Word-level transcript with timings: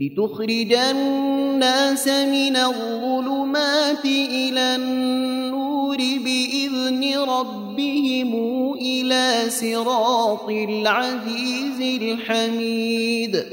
لتخرج 0.00 0.72
الناس 0.72 2.08
من 2.08 2.56
الظلمات 2.56 4.04
إلى 4.04 4.76
النور 4.76 5.96
بإذن 5.96 7.18
ربهم 7.18 8.32
إلى 8.72 9.50
صراط 9.50 10.48
العزيز 10.48 12.02
الحميد. 12.02 13.44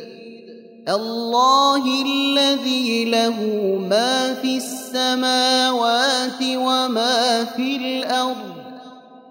الله 0.89 1.83
الذي 2.05 3.05
له 3.05 3.39
ما 3.89 4.33
في 4.33 4.57
السماوات 4.57 6.41
وما 6.41 7.43
في 7.43 7.75
الأرض. 7.75 8.56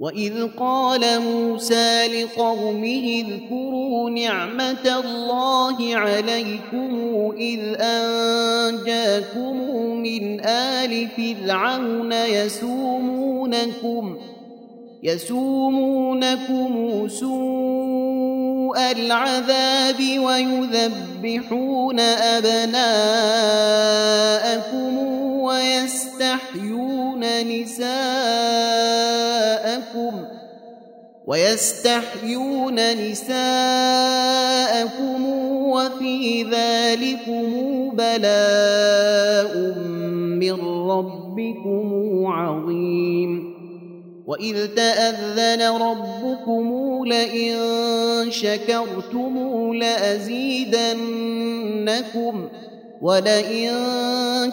واذ 0.00 0.48
قال 0.56 1.20
موسى 1.20 2.06
لقومه 2.06 3.24
اذكروا 3.26 4.10
نعمه 4.10 5.02
الله 5.04 5.96
عليكم 5.96 7.32
اذ 7.36 7.60
انجاكم 7.80 9.56
من 10.02 10.46
ال 10.46 11.08
فرعون 11.08 12.12
يسومونكم 12.12 14.16
يسومونكم 15.02 16.68
سوء 17.08 18.78
العذاب 18.92 20.18
ويذبحون 20.18 22.00
ابناءكم 22.00 22.70
ويستحيون 25.42 26.99
نساءكم 27.24 27.90
ويستحيون 31.26 32.74
نساءكم 33.10 33.40
وفي 35.70 36.42
ذلكم 36.42 37.46
بلاء 37.96 39.56
من 40.40 40.60
ربكم 40.90 42.26
عظيم. 42.26 43.60
وإذ 44.26 44.66
تأذن 44.66 45.62
ربكم 45.62 46.66
لئن 47.06 47.56
شكرتم 48.30 49.34
لأزيدنكم 49.74 51.00
ولئن 53.00 53.70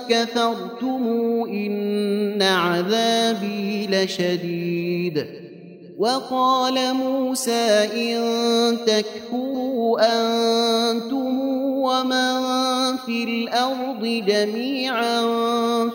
كفرتم 0.09 1.03
إن 1.49 2.41
عذابي 2.41 3.87
لشديد. 3.87 5.25
وقال 5.97 6.93
موسى 6.93 7.87
إن 7.93 8.17
تكفروا 8.85 9.99
أنتم 10.01 11.39
ومن 11.87 12.37
في 13.05 13.23
الأرض 13.23 14.23
جميعا 14.27 15.21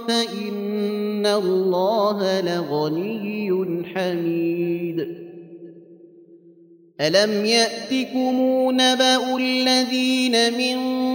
فإن 0.09 1.27
الله 1.27 2.41
لغني 2.41 3.83
حميد. 3.95 5.23
ألم 7.01 7.45
يأتكم 7.45 8.69
نبأ 8.71 9.37
الذين 9.37 10.59
من 10.59 11.12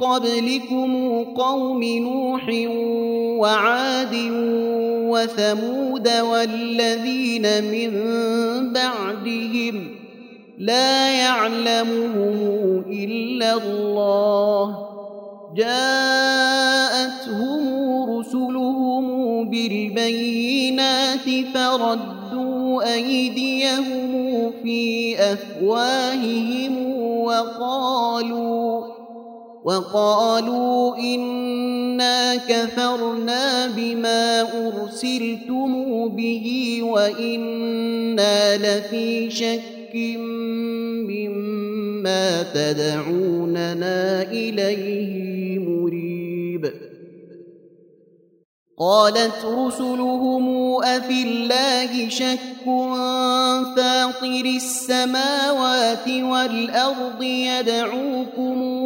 قبلكم 0.00 1.24
قوم 1.24 1.82
نوح 1.82 2.48
وعاد 3.38 4.14
وثمود 5.10 6.08
والذين 6.08 7.64
من 7.64 7.92
بعدهم 8.72 9.88
لا 10.58 11.10
يعلمهم 11.10 12.84
إلا 12.90 13.54
الله. 13.54 14.88
جاءتهم 15.56 16.88
رسلهم 18.18 19.50
بالبينات 19.50 21.28
فردوا 21.54 22.94
أيديهم 22.94 24.52
في 24.62 25.16
أفواههم 25.18 26.92
وقالوا 27.22 28.67
وقالوا 29.68 30.96
إنا 30.96 32.36
كفرنا 32.36 33.66
بما 33.66 34.40
أرسلتم 34.40 36.08
به 36.08 36.78
وإنا 36.82 38.56
لفي 38.56 39.30
شك 39.30 39.94
مما 41.08 42.42
تدعوننا 42.42 44.22
إليه 44.22 45.58
مريب. 45.58 46.72
قالت 48.78 49.44
رسلهم 49.44 50.76
أفي 50.84 51.22
الله 51.22 52.08
شك 52.08 52.38
فاطر 54.28 54.44
السماوات 54.44 56.08
والأرض 56.08 57.22
يدعوكم 57.22 58.77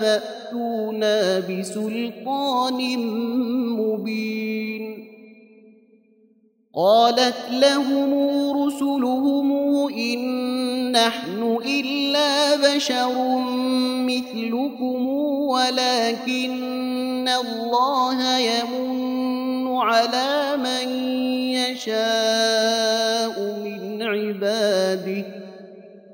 فأتونا 0.00 1.40
بسلطان 1.40 2.98
مبين. 3.78 5.04
قالت 6.76 7.50
لهم 7.50 8.10
رسلهم 8.62 9.52
إن 9.88 10.92
نحن 10.92 11.58
إلا 11.66 12.56
بشر 12.56 13.38
مثلكم 14.06 15.08
ولكن 15.48 17.28
الله 17.28 18.38
يمن 18.38 19.76
على 19.76 20.56
من 20.56 20.88
يشاء 21.54 23.40
من 23.64 24.02
عباده. 24.02 25.33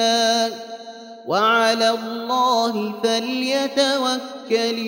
آذيتمونا 0.00 0.74
وعلى 1.26 1.90
الله 1.90 2.92
فليتوكل 3.02 4.78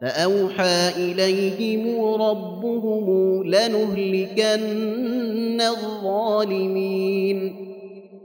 فأوحى 0.00 0.88
إليهم 0.96 2.14
ربهم 2.14 3.42
لنهلكن 3.44 5.60
الظالمين 5.60 7.56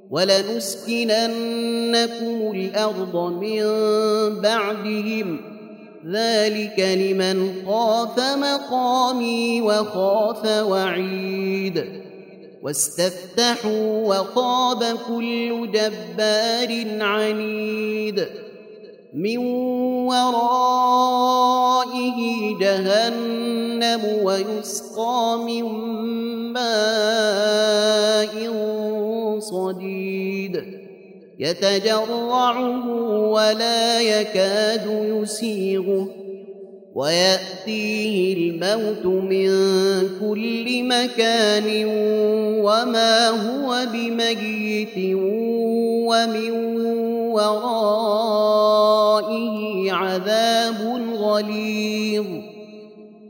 ولنسكننكم 0.10 2.52
الأرض 2.52 3.16
من 3.16 3.64
بعدهم. 4.42 5.38
ذلك 6.12 6.80
لمن 6.80 7.52
خاف 7.68 8.20
مقامي 8.38 9.62
وخاف 9.62 10.46
وعيد. 10.46 11.86
واستفتحوا 12.64 14.16
وخاب 14.16 14.84
كل 15.08 15.72
جبار 15.72 17.02
عنيد. 17.02 18.26
من 19.14 19.38
ورائه 20.08 21.00
جهنم 22.60 24.02
ويسقى 24.24 25.40
من 25.46 25.64
ماء 26.54 28.34
صديد 29.40 30.64
يتجرعه 31.40 32.88
ولا 33.30 34.02
يكاد 34.02 34.86
يسيغه 35.22 36.08
وياتيه 36.96 38.34
الموت 38.34 39.06
من 39.06 39.50
كل 40.20 40.84
مكان 40.84 41.86
وما 42.66 43.30
هو 43.30 43.86
بميت 43.94 44.98
ومن 46.08 46.70
ورائه 47.48 49.30
عذاب 49.92 51.02
غليظ 51.20 52.26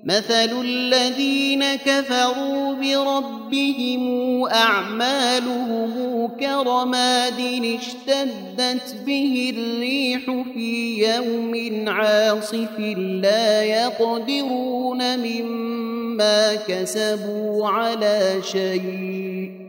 مثل 0.03 0.61
الذين 0.61 1.75
كفروا 1.75 2.73
بربهم 2.73 4.43
اعمالهم 4.45 6.27
كرماد 6.39 7.39
اشتدت 7.79 8.95
به 9.05 9.53
الريح 9.57 10.43
في 10.53 11.05
يوم 11.05 11.89
عاصف 11.89 12.79
لا 12.97 13.63
يقدرون 13.63 15.19
مما 15.19 16.55
كسبوا 16.55 17.67
على 17.67 18.41
شيء 18.51 19.68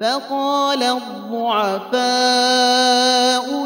فقال 0.00 0.82
الضعفاء 0.82 2.00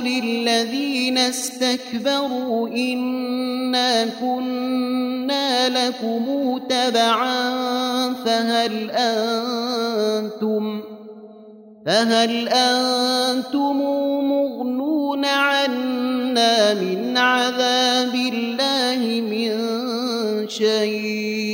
للذين 0.00 1.18
استكبروا 1.18 2.68
إنا 2.68 4.04
كنا 4.20 5.68
لكم 5.68 6.58
تبعا 6.68 7.54
فهل 8.24 8.90
أنتم 8.90 10.82
فهل 11.86 12.48
أنتم 12.48 13.76
مغنون 14.28 15.24
عنا 15.24 16.74
من 16.74 17.16
عذاب 17.18 18.14
الله 18.14 19.20
من 19.20 19.58
شيء 20.48 21.53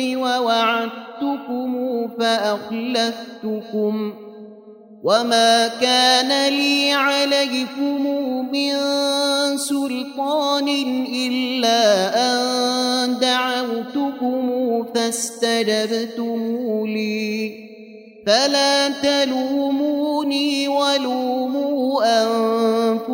ووعدتكم 0.00 1.72
فأخلفتكم 2.20 3.94
وما 5.04 5.68
كان 5.68 6.52
لي 6.52 6.92
عليكم 6.92 8.06
من 8.52 8.76
سلطان 9.56 10.68
إلا 11.14 12.14
أن 12.16 13.18
دعوتكم 13.18 14.84
فاستجبتم 14.94 16.40
لي 16.86 17.68
فلا 18.26 18.88
تلوموني 18.88 20.68
ولوموا 20.68 22.04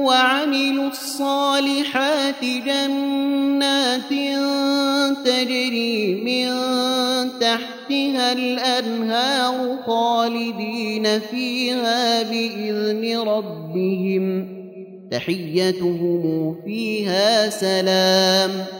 وعملوا 0.00 0.88
الصالحات 0.88 2.44
جنات 2.44 4.10
تجري 5.24 6.14
من 6.14 6.50
تحتها 7.40 8.32
الأنهار 8.32 9.78
خالدين 9.86 11.20
فيها 11.20 12.22
بإذن 12.22 13.18
ربهم. 13.18 14.48
تحيتهم 15.10 16.56
فيها 16.64 17.50
سلام 17.50 18.50
ۖ. 18.50 18.79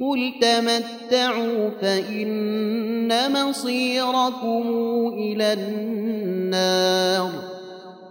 قل 0.00 0.32
تمتعوا 0.40 1.70
فإن 1.80 3.32
مصيركم 3.32 4.62
إلى 5.18 5.52
النار 5.52 7.30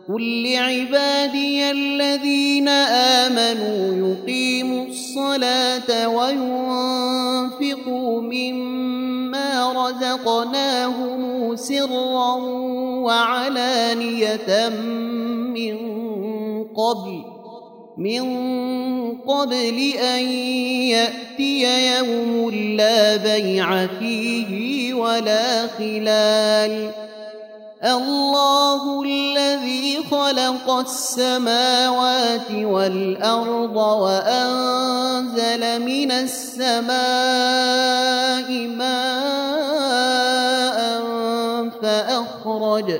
قل 0.10 0.44
لعبادي 0.44 1.72
الذين 1.72 2.68
آمنوا 3.28 4.12
يقيموا 4.12 4.86
الصلاة 4.86 6.10
وينفقوا 6.10 8.22
مما 8.22 9.74
رزقناهم 9.74 11.56
سرا 11.56 12.36
وعلانية 13.04 14.70
من 15.50 15.78
قبل 16.64 17.27
من 17.98 18.24
قبل 19.18 19.94
أن 19.98 20.24
يأتي 20.94 21.96
يوم 21.98 22.50
لا 22.78 23.16
بيع 23.16 23.88
فيه 24.00 24.94
ولا 24.94 25.68
خلال. 25.68 26.92
الله 27.84 29.04
الذي 29.04 29.98
خلق 30.12 30.70
السماوات 30.70 32.52
والأرض 32.52 33.76
وأنزل 33.76 35.62
من 35.82 36.12
السماء 36.12 36.98
ماء 38.68 39.98
فأخرج 41.82 43.00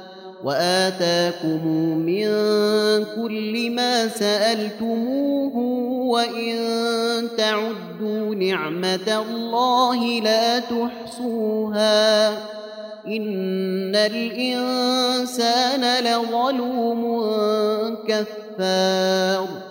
وآتاكم 0.43 1.67
من 1.97 2.25
كل 3.15 3.71
ما 3.71 4.07
سألتموه 4.07 5.55
وإن 6.05 6.57
تعدوا 7.37 8.35
نعمة 8.35 9.23
الله 9.29 10.21
لا 10.21 10.59
تحصوها. 10.59 12.29
إن 13.07 13.95
الإنسان 13.95 15.83
لظلوم 16.03 17.01
كفار. 18.07 19.70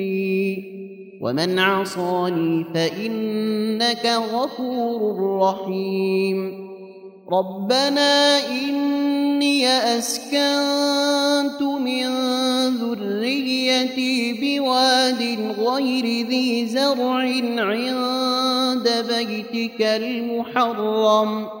ومن 1.21 1.59
عصاني 1.59 2.65
فانك 2.73 4.05
غفور 4.05 5.39
رحيم 5.41 6.67
ربنا 7.31 8.39
اني 8.49 9.67
اسكنت 9.67 11.61
من 11.61 12.07
ذريتي 12.77 14.33
بواد 14.33 15.21
غير 15.59 16.27
ذي 16.27 16.65
زرع 16.65 17.17
عند 17.57 18.89
بيتك 19.09 19.81
المحرم 19.81 21.60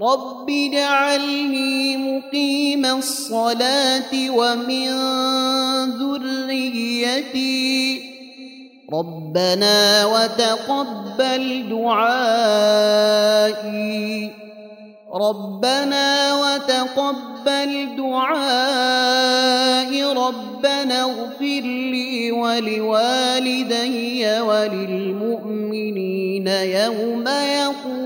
رب 0.00 0.50
اجعلني 0.50 1.96
مقيم 1.96 2.86
الصلاة 2.86 4.30
ومن 4.30 4.88
ذريتي 5.90 8.02
ربنا 8.92 10.06
وتقبل 10.06 11.68
دعائي 11.70 12.86
ربنا 15.14 16.34
وتقبل 16.34 17.88
دعائي 17.96 20.04
ربنا 20.04 21.02
اغفر 21.02 21.62
لي 21.92 22.32
ولوالدي 22.32 24.40
وللمؤمنين 24.40 26.46
يوم 26.48 27.28
يقوم 27.28 28.05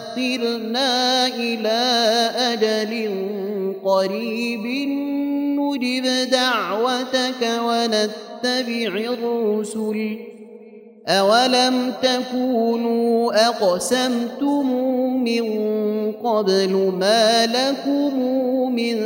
اخرنا 0.21 1.27
إلى 1.27 1.81
أجل 2.37 2.93
قريب 3.85 4.65
نجب 5.59 6.29
دعوتك 6.31 7.41
ونتبع 7.41 9.13
الرسل. 9.13 10.17
أولم 11.07 11.93
تكونوا 12.03 13.47
أقسمتم 13.47 14.65
من 15.23 15.45
قبل 16.11 16.93
ما 16.99 17.45
لكم 17.45 18.19
من 18.75 18.97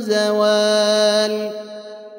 زوال 0.00 1.50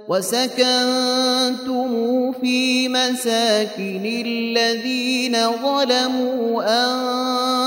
وسكنتم 0.08 1.92
في 2.32 2.90
مساكن 2.90 4.24
الذين 4.26 5.38
ظلموا 5.64 6.64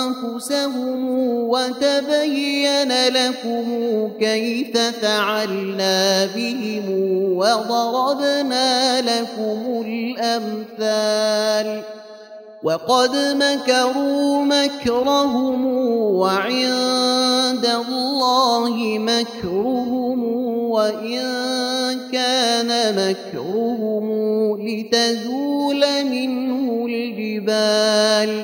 أنفسهم 0.04 1.08
وتبين 1.48 2.92
لكم 3.08 3.66
كيف 4.20 4.78
فعلنا 4.78 6.26
بهم 6.26 6.84
وضربنا 7.36 9.00
لكم 9.00 9.84
الأمثال 9.86 11.82
وقد 12.62 13.16
مكروا 13.16 14.44
مكرهم 14.44 15.66
وعند 16.14 17.66
الله 17.66 18.98
مكرهم 18.98 19.97
وإن 20.68 21.20
كان 22.12 22.94
مكرهم 22.94 24.08
لتزول 24.68 25.84
منه 26.04 26.86
الجبال 26.86 28.42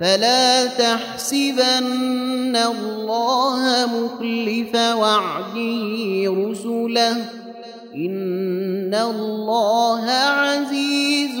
فلا 0.00 0.66
تحسبن 0.66 2.56
الله 2.56 3.86
مخلف 3.86 4.74
وعده 4.74 5.94
رسله 6.26 7.16
إن 7.94 8.94
الله 8.94 10.10
عزيز 10.10 11.40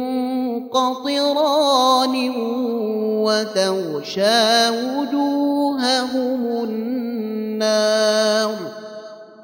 قطران 0.71 2.15
وتغشى 3.25 4.69
وجوههم 4.69 6.45
النار 6.63 8.55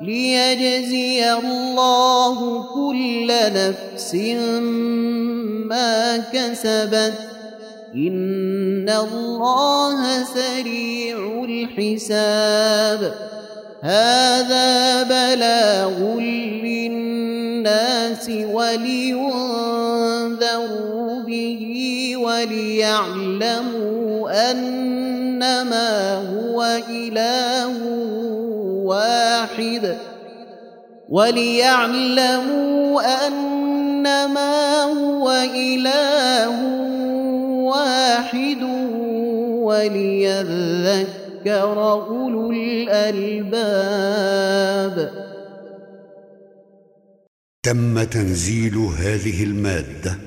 ليجزي 0.01 1.33
الله 1.33 2.63
كل 2.73 3.27
نفس 3.31 4.15
ما 5.65 6.17
كسبت 6.17 7.13
إن 7.95 8.89
الله 8.89 10.23
سريع 10.23 11.45
الحساب 11.49 13.13
هذا 13.81 15.03
بلاغ 15.03 16.19
للناس 16.63 18.29
ولينذروا 18.29 19.37
به 21.27 21.63
وليعلموا 22.17 23.91
أنما 24.51 26.15
هو 26.15 26.79
إله 26.89 27.77
واحد. 28.83 29.97
وليعلموا 31.09 33.01
أنما 33.27 34.83
هو 34.83 35.31
إله 35.55 36.61
واحد. 37.63 38.63
وليذكر 39.67 41.77
أولو 41.91 42.51
الألباب. 42.51 43.67
تم 47.63 48.03
تنزيل 48.03 48.77
هذه 48.77 49.43
المادة 49.43 50.26